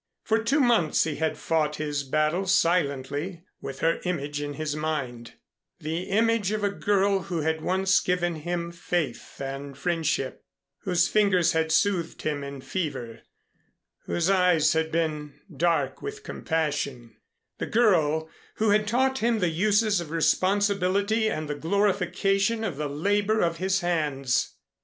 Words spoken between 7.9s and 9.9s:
given him faith and